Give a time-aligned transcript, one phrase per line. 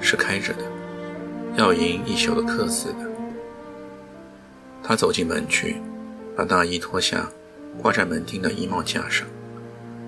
[0.00, 0.64] 是开着的，
[1.56, 3.10] 要迎一宿的客似的。
[4.82, 5.76] 他走进门去，
[6.36, 7.28] 把大衣脱下，
[7.82, 9.26] 挂在门厅的衣帽架上，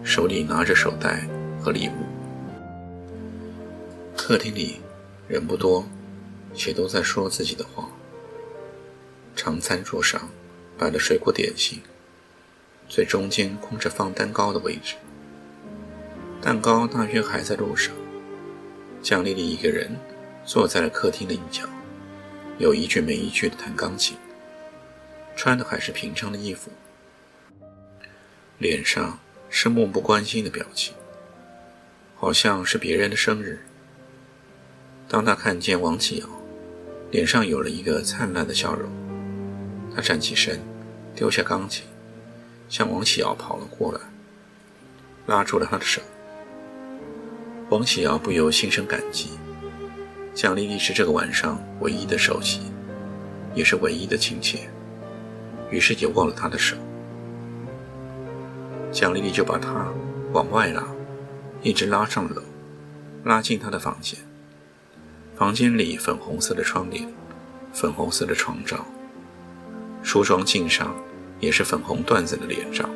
[0.04, 1.26] 手里拿着手袋
[1.60, 1.92] 和礼物。
[4.16, 4.80] 客厅里
[5.26, 5.84] 人不多，
[6.54, 7.88] 且都在说自己的话。
[9.34, 10.28] 长餐桌上
[10.76, 11.80] 摆了水果点心，
[12.88, 14.94] 最中间空着放蛋糕的位置，
[16.40, 17.94] 蛋糕大约还在路上。
[19.08, 19.90] 蒋丽丽一个人
[20.44, 21.62] 坐在了客厅的一角，
[22.58, 24.18] 有一句没一句的弹钢琴，
[25.34, 26.70] 穿的还是平常的衣服，
[28.58, 30.92] 脸上是漠不关心的表情，
[32.16, 33.64] 好像是别人的生日。
[35.08, 36.28] 当他看见王启尧，
[37.10, 38.90] 脸上有了一个灿烂的笑容，
[39.96, 40.60] 他站起身，
[41.14, 41.86] 丢下钢琴，
[42.68, 44.00] 向王启尧跑了过来，
[45.24, 46.02] 拉住了他的手。
[47.70, 49.28] 王启尧不由心生感激。
[50.34, 52.60] 蒋丽丽是这个晚上唯一的熟悉，
[53.54, 54.70] 也是唯一的亲切，
[55.70, 56.76] 于是也握了她的手。
[58.90, 59.86] 蒋丽丽就把她
[60.32, 60.82] 往外拉，
[61.60, 62.42] 一直拉上楼，
[63.24, 64.18] 拉进她的房间。
[65.36, 67.06] 房间里粉红色的窗帘，
[67.74, 68.86] 粉红色的床罩，
[70.02, 70.96] 梳妆镜上
[71.38, 72.88] 也是粉红缎子的脸罩，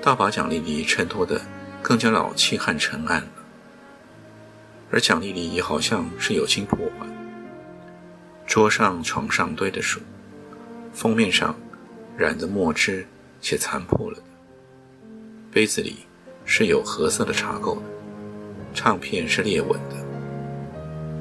[0.00, 1.40] 倒把蒋丽丽衬托得
[1.82, 3.26] 更加老气和沉暗。
[4.90, 7.06] 而蒋丽丽也好像是有心破坏。
[8.46, 10.00] 桌上、床上堆的书，
[10.92, 11.54] 封面上
[12.16, 13.06] 染着墨汁
[13.40, 14.24] 且残破了的。
[15.52, 15.98] 杯子里
[16.44, 17.82] 是有褐色的茶垢的，
[18.74, 19.96] 唱片是裂纹的。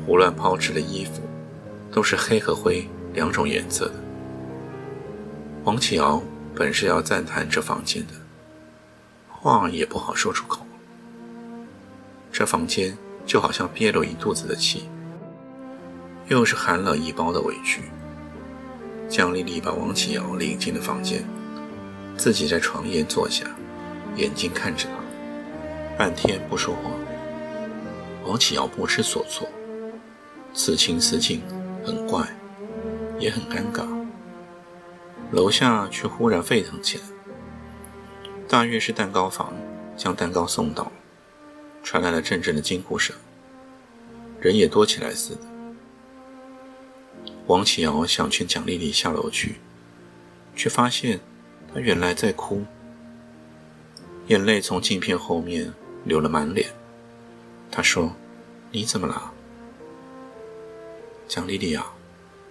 [0.05, 1.21] 胡乱抛掷的衣服
[1.91, 3.95] 都是黑和灰两种颜色的。
[5.63, 6.19] 王启尧
[6.55, 8.13] 本是要赞叹这房间的，
[9.29, 10.65] 话也不好说出口。
[12.31, 12.97] 这房间。
[13.29, 14.89] 就好像憋了一肚子的气，
[16.29, 17.83] 又是含了一包的委屈。
[19.07, 21.23] 江丽丽把王启尧领进了房间，
[22.17, 23.45] 自己在床沿坐下，
[24.15, 26.89] 眼睛看着他，半天不说话。
[28.25, 29.47] 王启尧不知所措，
[30.51, 31.43] 此情此景
[31.85, 32.27] 很怪，
[33.19, 33.85] 也很尴尬。
[35.31, 37.03] 楼下却忽然沸腾起来，
[38.47, 39.53] 大约是蛋糕房
[39.95, 40.91] 将蛋糕送到。
[41.83, 43.15] 传来了阵阵的惊呼声，
[44.39, 45.41] 人也多起来似的。
[47.47, 49.55] 王启尧想劝蒋丽丽下楼去，
[50.55, 51.19] 却发现
[51.73, 52.63] 她原来在哭，
[54.27, 55.73] 眼泪从镜片后面
[56.05, 56.69] 流了满脸。
[57.71, 58.15] 他说
[58.71, 59.31] ：“你怎么了，
[61.27, 61.93] 蒋丽丽啊？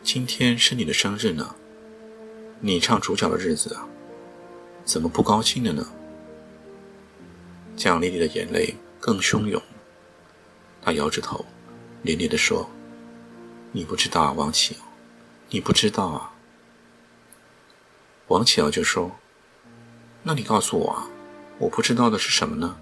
[0.02, 1.54] 今天是你的生日呢，
[2.60, 3.86] 你唱主角的日子啊，
[4.84, 5.86] 怎么不高兴了呢？”
[7.76, 8.74] 蒋丽丽的眼泪。
[9.00, 9.60] 更汹涌。
[10.80, 11.44] 他摇着头，
[12.02, 12.68] 连连地说
[13.72, 14.80] ：“你不知道啊，王启尧，
[15.50, 16.32] 你不知道啊。”
[18.28, 19.10] 王启尧就说
[20.22, 21.06] ：“那你告诉我啊，
[21.58, 22.76] 我不知道的是什么呢？”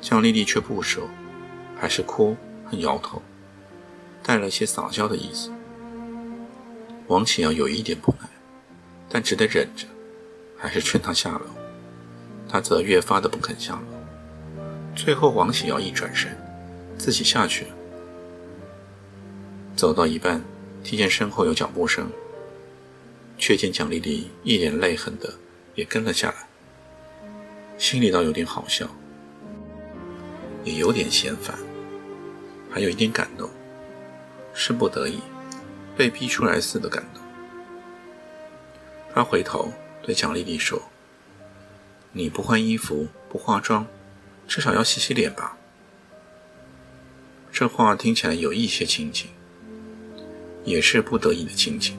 [0.00, 1.08] 江丽丽却不说，
[1.78, 3.22] 还是哭和摇头，
[4.22, 5.52] 带了些撒娇的意思。
[7.06, 8.28] 王启尧有一点不耐，
[9.08, 9.86] 但只得忍着，
[10.56, 11.46] 还是劝他下楼。
[12.48, 13.91] 他则越发的不肯下楼。
[14.94, 16.30] 最后，王喜尧一转身，
[16.98, 17.70] 自己下去了。
[19.74, 20.40] 走到一半，
[20.84, 22.08] 听见身后有脚步声，
[23.38, 25.32] 却见蒋丽丽一脸泪痕的
[25.74, 26.46] 也跟了下来。
[27.78, 28.86] 心里倒有点好笑，
[30.62, 31.56] 也有点嫌烦，
[32.70, 33.48] 还有一点感动，
[34.52, 35.18] 是不得已，
[35.96, 37.22] 被逼出来似的感动。
[39.14, 39.72] 他回头
[40.02, 40.80] 对蒋丽丽说
[42.12, 43.86] ：“你不换衣服，不化妆。”
[44.46, 45.56] 至少要洗洗脸吧。
[47.50, 49.30] 这话听起来有一些亲情，
[50.64, 51.98] 也是不得已的亲情。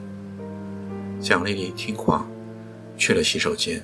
[1.20, 2.26] 蒋丽丽听话，
[2.96, 3.82] 去了洗手间，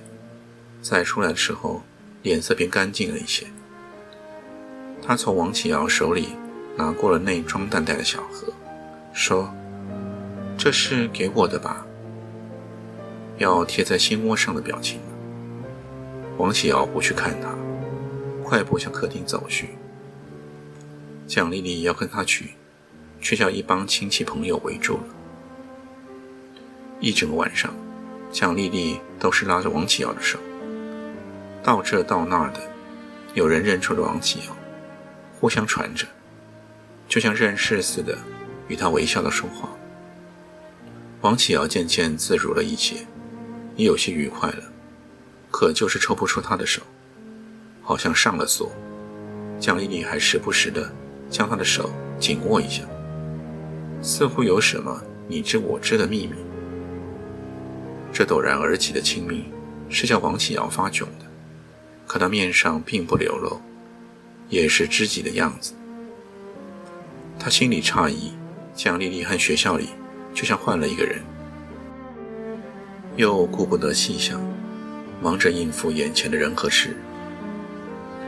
[0.82, 1.82] 再出来的时候，
[2.22, 3.46] 脸色便干净了一些。
[5.02, 6.28] 她从王启尧手里
[6.76, 8.52] 拿过了那装蛋蛋的小盒，
[9.12, 9.52] 说
[10.58, 11.86] ：“这是给我的吧？
[13.38, 15.00] 要贴在心窝上的表情。”
[16.36, 17.48] 王启尧不去看他。
[18.50, 19.68] 快步向客厅走去。
[21.28, 22.54] 蒋丽丽要跟他去，
[23.20, 25.04] 却叫一帮亲戚朋友围住了。
[26.98, 27.72] 一整个晚上，
[28.32, 30.36] 蒋丽丽都是拉着王启尧的手，
[31.62, 32.58] 到这到那的，
[33.34, 34.56] 有人认出了王启尧，
[35.38, 36.04] 互相传着，
[37.06, 38.18] 就像认识似的，
[38.66, 39.70] 与他微笑的说话。
[41.20, 42.96] 王启尧渐渐自如了一些，
[43.76, 44.64] 也有些愉快了，
[45.52, 46.82] 可就是抽不出他的手，
[47.90, 48.70] 好像上了锁。
[49.58, 50.88] 蒋丽丽还时不时的
[51.28, 51.90] 将他的手
[52.20, 52.84] 紧握一下，
[54.00, 56.34] 似乎有什么你知我知的秘密。
[58.12, 59.46] 这陡然而起的亲密，
[59.88, 61.26] 是叫王启尧发窘的。
[62.06, 63.60] 可他面上并不流露，
[64.48, 65.72] 也是知己的样子。
[67.40, 68.32] 他心里诧异，
[68.72, 69.88] 蒋丽丽和学校里
[70.32, 71.18] 就像换了一个人，
[73.16, 74.40] 又顾不得细想，
[75.20, 76.96] 忙着应付眼前的人和事。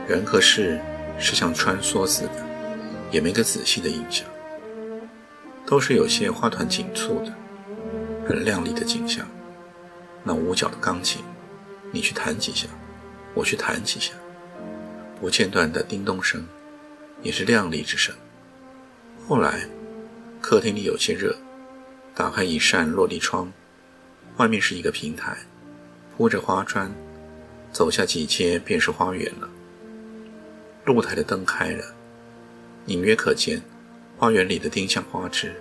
[0.05, 0.79] 人和事
[1.17, 2.45] 是像穿梭似的，
[3.09, 4.27] 也没个仔细的印象，
[5.65, 7.33] 都是有些花团锦簇的，
[8.27, 9.25] 很亮丽的景象。
[10.23, 11.23] 那五角的钢琴，
[11.91, 12.67] 你去弹几下，
[13.33, 14.11] 我去弹几下，
[15.21, 16.45] 不间断的叮咚声，
[17.21, 18.13] 也是亮丽之声。
[19.25, 19.67] 后来，
[20.41, 21.33] 客厅里有些热，
[22.13, 23.51] 打开一扇落地窗，
[24.35, 25.37] 外面是一个平台，
[26.17, 26.93] 铺着花砖，
[27.71, 29.49] 走下几阶便是花园了。
[30.85, 31.95] 露台的灯开了，
[32.87, 33.61] 隐约可见
[34.17, 35.55] 花园里的丁香花枝，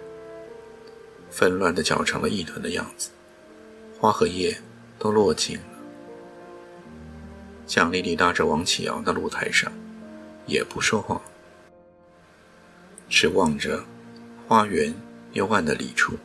[1.30, 3.10] 纷乱地搅成了一团的样子。
[3.98, 4.58] 花和叶
[4.98, 5.64] 都落尽了。
[7.66, 9.72] 蒋丽丽拉着王启尧到露台上，
[10.44, 11.22] 也不说话，
[13.08, 13.84] 只望着
[14.48, 14.92] 花园
[15.34, 16.18] 幽暗的里处。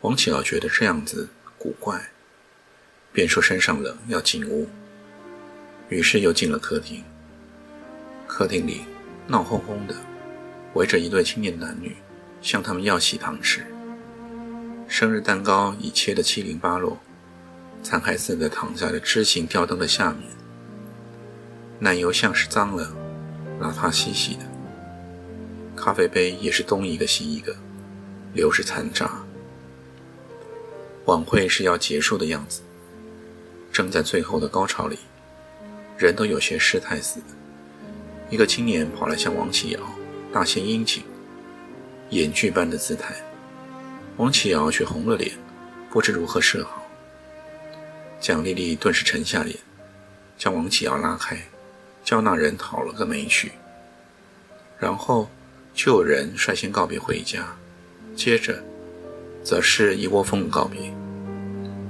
[0.00, 2.10] 王启尧觉得这样子古怪，
[3.12, 4.68] 便说身上冷，要进屋。
[5.88, 7.04] 于是又进了客厅。
[8.26, 8.82] 客厅里
[9.26, 9.94] 闹哄哄的，
[10.74, 11.96] 围着一对青年男女，
[12.42, 13.64] 向他们要喜糖吃。
[14.88, 16.98] 生日蛋糕已切得七零八落，
[17.82, 20.22] 残骸似的躺在了枝形吊灯的下面。
[21.78, 22.92] 奶油像是脏了，
[23.60, 24.40] 邋遢兮兮的。
[25.74, 27.54] 咖啡杯也是东一个西一个，
[28.32, 29.10] 流着残渣。
[31.06, 32.60] 晚会是要结束的样子，
[33.72, 34.98] 正在最后的高潮里，
[35.96, 37.26] 人都有些失态似的。
[38.28, 39.80] 一个青年跑来向王启尧
[40.32, 41.04] 大献殷勤，
[42.10, 43.14] 演剧般的姿态。
[44.16, 45.30] 王启尧却红了脸，
[45.90, 46.82] 不知如何是好。
[48.18, 49.56] 蒋丽丽顿时沉下脸，
[50.36, 51.38] 将王启尧拉开，
[52.02, 53.52] 叫那人讨了个没趣。
[54.78, 55.30] 然后
[55.72, 57.46] 就有人率先告别回家，
[58.16, 58.62] 接着
[59.44, 60.92] 则是一窝蜂告别，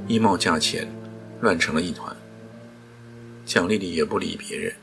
[0.06, 0.86] 衣帽架前
[1.40, 2.14] 乱成了一团。
[3.46, 4.74] 蒋丽丽也不理别人，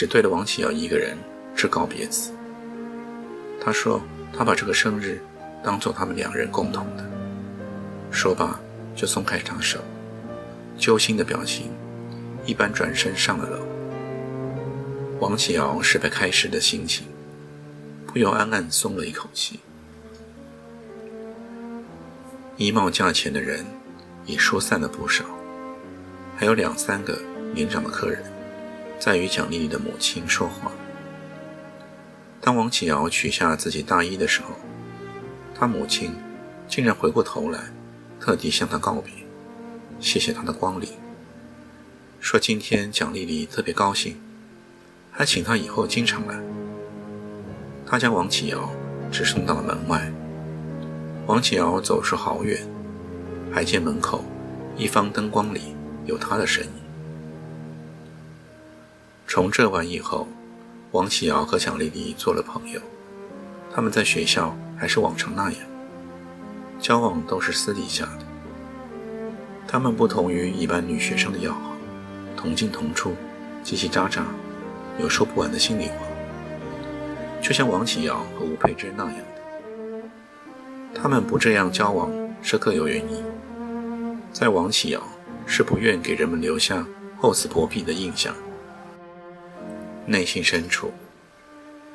[0.00, 1.14] 只对了王启尧一个人
[1.54, 2.32] 致告别词。
[3.62, 4.00] 他说
[4.32, 5.20] ：“他把这个生日。”
[5.62, 7.04] 当做他们两人共同的，
[8.10, 8.58] 说罢
[8.96, 9.78] 就松开他手，
[10.78, 11.70] 揪心的表情，
[12.46, 13.58] 一般转身上了楼。
[15.20, 17.06] 王启尧是被开始的心情，
[18.06, 19.60] 不由暗暗松了一口气。
[22.56, 23.66] 衣帽架前的人
[24.24, 25.26] 也疏散了不少，
[26.38, 27.20] 还有两三个
[27.52, 28.22] 年长的客人
[29.00, 30.70] 在与蒋丽丽的母亲说话。
[32.40, 34.50] 当王启尧取下自己大衣的时候。
[35.52, 36.14] 他母亲
[36.66, 37.60] 竟然回过头来，
[38.18, 39.12] 特地向他告别，
[40.00, 40.88] 谢谢他的光临，
[42.18, 44.18] 说今天蒋丽丽特别高兴，
[45.10, 46.40] 还请他以后经常来。
[47.86, 48.70] 他将王启尧
[49.12, 50.10] 只送到了门外，
[51.26, 52.66] 王启尧走出好远，
[53.52, 54.24] 还见门口
[54.78, 55.76] 一方灯光里
[56.06, 56.79] 有他的身影。
[59.32, 60.26] 从这晚以后，
[60.90, 62.80] 王启尧和蒋丽丽做了朋友，
[63.72, 64.52] 他们在学校。
[64.76, 65.60] 还是往常那样，
[66.80, 68.20] 交往都是私底下的。
[69.68, 71.76] 他们不同于一般女学生的要好，
[72.34, 73.14] 同进同出，
[73.62, 74.22] 叽叽喳喳，
[74.98, 75.94] 有说不完的心里话。
[77.42, 80.08] 就像王启尧和吴佩珍那样的，
[80.94, 82.10] 他们不这样交往
[82.40, 83.22] 是各有原因。
[84.32, 85.02] 在王启尧
[85.44, 86.86] 是不愿给人们留下
[87.18, 88.34] 厚此薄彼的印象，
[90.10, 90.92] 内心深处，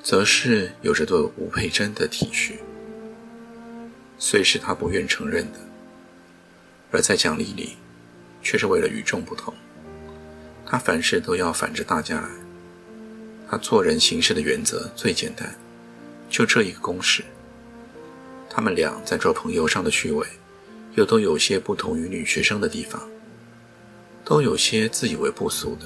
[0.02, 2.54] 则是有着对吴佩珍的体恤。
[4.18, 5.60] 虽是他不愿承认的，
[6.92, 7.76] 而在奖励里，
[8.42, 9.54] 却是为了与众不同。
[10.66, 12.30] 他凡事都要反着大家来。
[13.50, 15.54] 他做人行事的原则最简单，
[16.30, 17.22] 就这一个公式。
[18.50, 20.26] 他们俩在做朋友上的趣味，
[20.94, 23.06] 又都有些不同于女学生的地方，
[24.24, 25.86] 都有些自以为不俗的。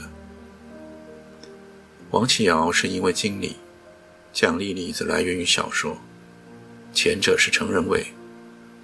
[2.12, 3.56] 王启尧是因为经理，
[4.34, 5.96] 奖励力则来源于小说，
[6.92, 8.04] 前者是成人味，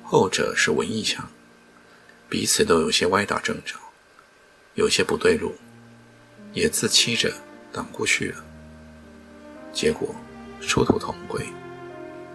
[0.03, 1.27] 后者是文艺腔，
[2.29, 3.73] 彼此都有些歪打正着，
[4.75, 5.55] 有些不对路，
[6.53, 7.33] 也自欺着
[7.73, 8.45] 挡过去了。
[9.73, 10.13] 结果
[10.61, 11.43] 殊途同归，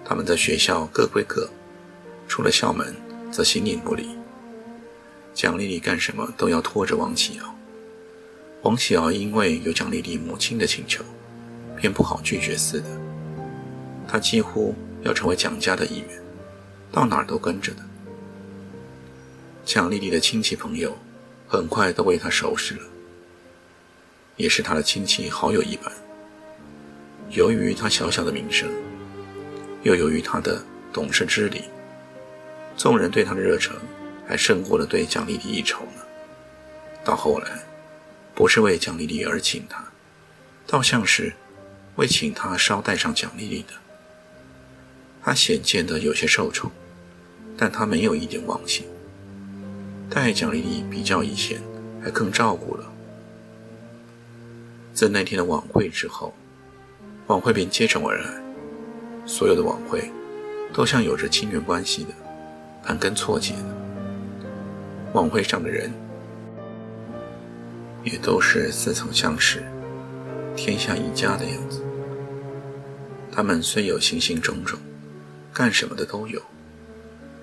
[0.04, 1.48] 他们在学校各归各，
[2.26, 2.96] 出了校门
[3.30, 4.08] 则形影不离。
[5.32, 7.56] 蒋丽丽干什么都要拖着王启尧，
[8.62, 11.02] 王喜儿因为有蒋丽丽母亲的请求，
[11.76, 12.86] 便不好拒绝似的。
[14.06, 16.08] 他几乎要成为蒋家的一员，
[16.92, 17.82] 到哪儿都跟着的。
[19.64, 20.96] 蒋丽丽的亲戚朋友
[21.48, 22.82] 很快都为他收拾了，
[24.36, 25.90] 也是他的亲戚好友一般。
[27.30, 28.68] 由于他小小的名声，
[29.84, 30.62] 又由于他的
[30.92, 31.64] 懂事之礼，
[32.76, 33.74] 众人对他的热诚
[34.26, 36.02] 还胜过了对蒋丽丽一筹呢。
[37.04, 37.62] 到后来，
[38.40, 39.84] 不是为蒋丽丽而请他，
[40.66, 41.34] 倒像是
[41.96, 43.74] 为请他捎带上蒋丽丽的。
[45.22, 46.70] 他显见的有些受宠，
[47.54, 48.86] 但他没有一点忘性。
[50.08, 51.60] 待蒋丽丽比较以前，
[52.02, 52.90] 还更照顾了。
[54.94, 56.34] 自那天的晚会之后，
[57.26, 58.42] 晚会便接踵而来。
[59.26, 60.10] 所有的晚会，
[60.72, 62.14] 都像有着亲缘关系的，
[62.82, 63.76] 盘根错节的。
[65.12, 65.92] 晚会上的人，
[68.02, 69.62] 也都是似曾相识、
[70.56, 71.82] 天下一家的样子。
[73.32, 74.78] 他们虽有形形种种。
[75.52, 76.40] 干什么的都有，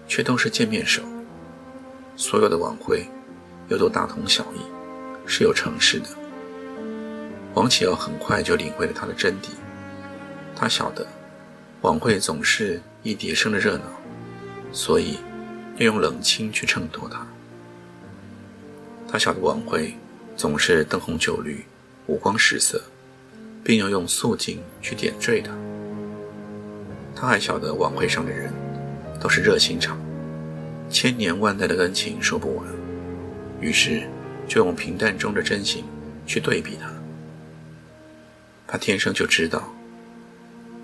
[0.08, 1.02] 却都是见面熟。
[2.16, 3.06] 所有的晚会
[3.68, 4.60] 又都大同小异，
[5.26, 6.08] 是有城市的。
[7.54, 9.50] 王启尧很快就领会了他的真谛。
[10.56, 11.06] 他晓得
[11.82, 13.84] 晚会总是一叠声的热闹，
[14.72, 15.20] 所以
[15.76, 17.28] 要用冷清去衬托它。
[19.06, 19.94] 他晓得晚会
[20.38, 21.66] 总是灯红酒绿、
[22.06, 22.80] 五光十色，
[23.64, 25.52] 并要用素净去点缀它。
[27.16, 28.54] 他还晓得晚会上的人
[29.20, 30.00] 都是热心肠，
[30.92, 32.68] 千年万代的恩情说不完，
[33.60, 34.04] 于是
[34.48, 35.84] 就用平淡中的真心
[36.28, 36.88] 去对比他。
[38.68, 39.74] 他天生就知道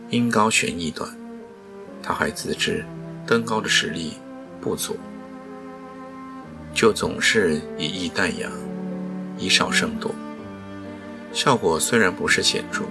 [0.10, 1.16] 音高悬意短，
[2.02, 2.84] 他还自知
[3.28, 4.14] 登高的实力
[4.60, 4.98] 不足，
[6.74, 8.52] 就总是以逸待扬，
[9.38, 10.14] 以少胜多。
[11.32, 12.84] 效果虽然不是显著，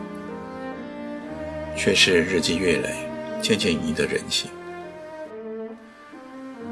[1.77, 3.09] 却是日积月累。
[3.43, 4.49] 渐渐移得人心。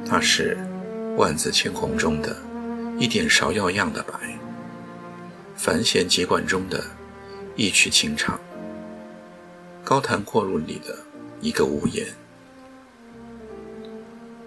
[0.07, 0.57] 它是
[1.17, 2.37] 万紫千红中的
[2.97, 4.13] 一点芍药样的白，
[5.57, 6.85] 繁弦急管中的
[7.57, 8.39] 一曲清唱，
[9.83, 10.97] 高谈阔论里的
[11.41, 12.07] 一个无言。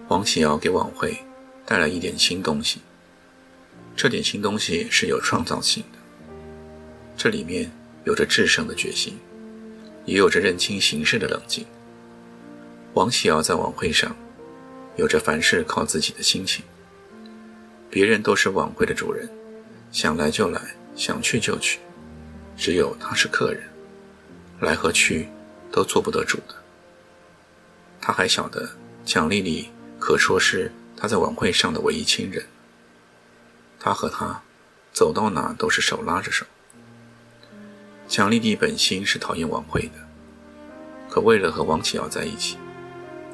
[0.08, 1.18] 王启尧给晚会
[1.66, 2.80] 带来一点新东西，
[3.96, 5.98] 这点新东西是有创造性的，
[7.16, 7.70] 这里面
[8.04, 9.18] 有着制胜的决心，
[10.04, 11.64] 也有着认清形势的冷静。
[12.94, 14.14] 王启尧在晚会上，
[14.96, 16.64] 有着凡事靠自己的心情。
[17.88, 19.28] 别人都是晚会的主人，
[19.92, 20.60] 想来就来，
[20.96, 21.78] 想去就去，
[22.56, 23.62] 只有他是客人，
[24.60, 25.28] 来和去
[25.70, 26.54] 都做不得主的。
[28.00, 28.68] 他还晓得
[29.04, 29.70] 蒋丽丽
[30.00, 32.44] 可说是他在晚会上的唯一亲人，
[33.84, 34.40] 他和她
[34.94, 36.46] 走到哪都是手拉着手。
[38.08, 40.08] 蒋丽丽本心是讨厌晚会的，
[41.10, 42.56] 可为了和王启尧在一起。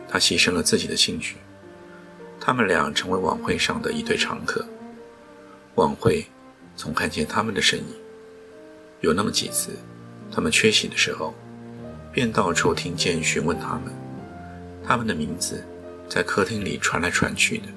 [0.09, 1.37] 他牺牲了自己的兴趣，
[2.40, 4.66] 他们俩成为晚会上的一对常客。
[5.76, 6.26] 晚会
[6.75, 7.95] 总看见他们的身影，
[9.02, 9.71] 有那么几次，
[10.33, 11.33] 他们缺席的时候，
[12.11, 13.95] 便到处听见询问他们，
[14.85, 15.64] 他们的名字
[16.09, 17.69] 在客厅里传来传去的。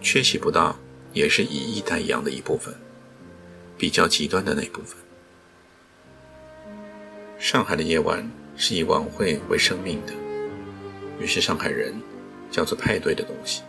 [0.00, 0.76] 缺席不到，
[1.12, 2.74] 也是以逸待扬的一部分，
[3.76, 4.96] 比较极端的那部分。
[7.38, 10.12] 上海的夜晚是以晚会为生命的。
[11.20, 11.94] 于是，上海人
[12.50, 13.62] 叫做派对的东西。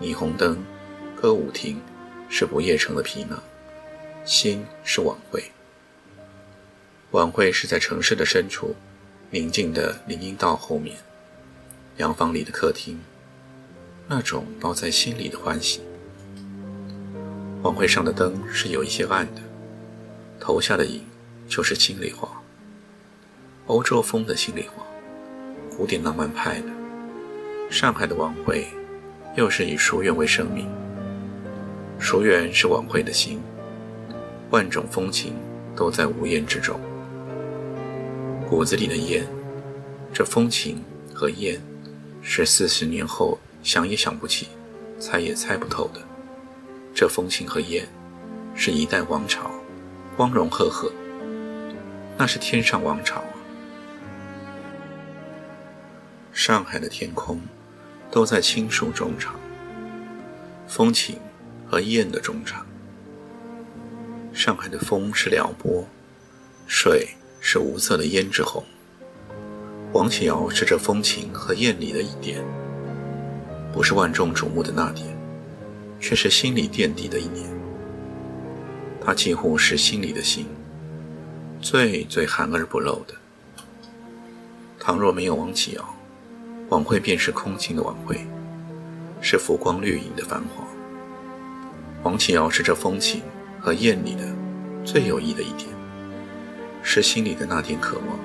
[0.00, 0.62] 霓虹灯、
[1.20, 1.80] 歌舞厅
[2.28, 3.42] 是不夜城的皮囊，
[4.24, 5.42] 心是晚会。
[7.12, 8.74] 晚会是在城市的深处，
[9.30, 10.96] 宁静的林荫道后面，
[11.96, 13.00] 洋房里的客厅，
[14.06, 15.80] 那种包在心里的欢喜。
[17.66, 19.42] 晚会上的灯是有一些暗的，
[20.38, 21.02] 投下的影
[21.48, 22.40] 就是心里话，
[23.66, 24.84] 欧洲风的心里话。
[25.76, 26.68] 古典浪漫派的
[27.68, 28.68] 上海的晚会，
[29.34, 30.68] 又是以书院为生命。
[31.98, 33.40] 书院是晚会的心，
[34.50, 35.34] 万种风情
[35.74, 36.80] 都在无言之中。
[38.48, 39.26] 骨子里的烟，
[40.12, 41.60] 这风情和烟，
[42.22, 44.46] 是四十年后想也想不起，
[45.00, 46.00] 猜也猜不透的。
[46.98, 47.86] 这风情和烟，
[48.54, 49.50] 是一代王朝，
[50.16, 50.90] 光荣赫赫。
[52.16, 53.36] 那是天上王朝啊！
[56.32, 57.38] 上海的天空
[58.10, 59.34] 都在青树中长，
[60.66, 61.18] 风情
[61.68, 62.64] 和燕的中长。
[64.32, 65.86] 上海的风是撩拨，
[66.66, 67.08] 水
[67.40, 68.64] 是无色的胭脂红。
[69.92, 72.42] 王启尧是这风情和艳里的一点，
[73.70, 75.15] 不是万众瞩目的那点，
[75.98, 77.48] 却是心里垫底的一年，
[79.00, 80.46] 它几乎是心里的心，
[81.60, 83.14] 最最含而不露的。
[84.78, 85.94] 倘若没有王启尧，
[86.68, 88.20] 晚会便是空静的晚会，
[89.20, 90.64] 是浮光掠影的繁华。
[92.02, 93.22] 王启尧是这风情
[93.60, 94.22] 和艳丽的
[94.84, 95.68] 最有益的一点，
[96.82, 98.18] 是心里的那点渴望。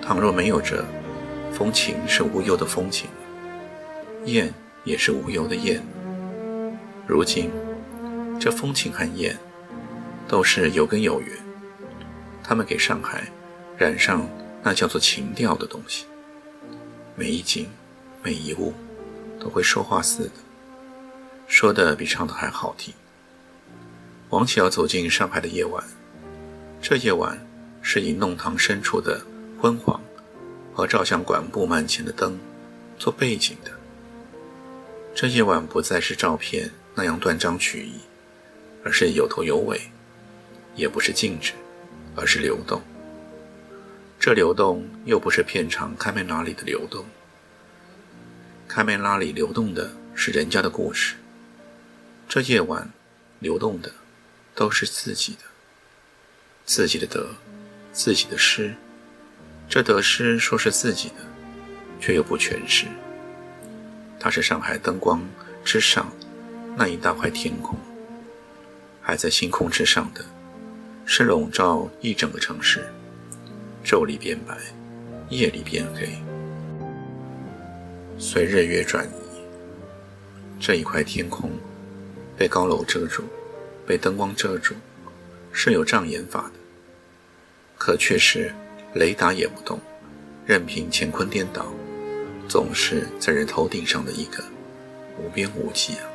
[0.00, 0.82] 倘若没有这
[1.52, 3.08] 风情，是无忧的风情；
[4.24, 4.52] 艳
[4.84, 5.82] 也是无忧的艳。
[7.06, 7.50] 如今，
[8.40, 9.36] 这风情和艳
[10.26, 11.30] 都是有根有源，
[12.42, 13.30] 他们给上海
[13.76, 14.28] 染上
[14.62, 16.06] 那叫做情调的东西。
[17.14, 17.68] 每一景，
[18.22, 18.72] 每一物，
[19.38, 20.32] 都会说话似的，
[21.46, 22.92] 说的比唱的还好听。
[24.30, 25.84] 王启尧走进上海的夜晚，
[26.80, 27.38] 这夜晚
[27.82, 29.20] 是以弄堂深处的。
[29.60, 29.98] 昏黄
[30.74, 32.38] 和照相馆布幔前的灯
[32.98, 33.70] 做背景的，
[35.14, 38.00] 这夜晚不再是照片那样断章取义，
[38.84, 39.76] 而是有头有尾；
[40.76, 41.52] 也不是静止，
[42.14, 42.80] 而是流动。
[44.20, 47.04] 这流动又不是片场开门拉里的流动，
[48.68, 51.16] 开门拉里流动的是人家的故事。
[52.28, 52.90] 这夜晚
[53.40, 53.92] 流动的
[54.54, 55.40] 都是自己的，
[56.64, 57.28] 自己的得，
[57.92, 58.74] 自己的失。
[59.68, 61.16] 这得失说是自己的，
[62.00, 62.86] 却又不全是。
[64.18, 65.22] 它是上海灯光
[65.64, 66.10] 之上
[66.76, 67.78] 那一大块天空，
[69.00, 70.24] 还在星空之上的，
[71.04, 72.84] 是笼罩一整个城市。
[73.84, 74.56] 昼里变白，
[75.28, 76.08] 夜里变黑，
[78.18, 79.10] 随日月转移。
[80.58, 81.50] 这一块天空
[82.36, 83.22] 被高楼遮住，
[83.86, 84.74] 被灯光遮住，
[85.52, 86.60] 是有障眼法的，
[87.78, 88.52] 可却是。
[88.94, 89.80] 雷达也不动，
[90.46, 91.66] 任凭乾坤颠倒，
[92.48, 94.40] 总是在人头顶上的一个
[95.18, 96.06] 无边无际啊！